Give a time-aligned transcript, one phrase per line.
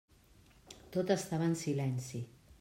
[0.95, 2.25] Tot estava en silenci.